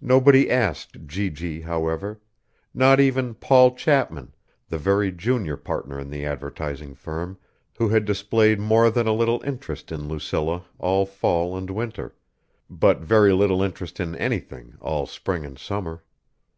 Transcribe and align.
Nobody 0.00 0.50
asked 0.50 1.04
G.G. 1.06 1.60
however 1.60 2.18
not 2.72 2.98
even 2.98 3.34
Paul 3.34 3.74
Chapman, 3.74 4.32
the 4.70 4.78
very 4.78 5.12
junior 5.12 5.58
partner 5.58 6.00
in 6.00 6.08
the 6.08 6.24
advertising 6.24 6.94
firm, 6.94 7.36
who 7.76 7.90
had 7.90 8.06
displayed 8.06 8.58
more 8.58 8.88
than 8.90 9.06
a 9.06 9.12
little 9.12 9.42
interest 9.44 9.92
in 9.92 10.08
Lucilla 10.08 10.64
all 10.78 11.04
fall 11.04 11.54
and 11.58 11.68
winter, 11.68 12.14
but 12.70 13.00
very 13.00 13.34
little 13.34 13.62
interest 13.62 14.00
in 14.00 14.16
anything 14.16 14.78
all 14.80 15.04
spring 15.04 15.44
and 15.44 15.58
summer. 15.58 16.02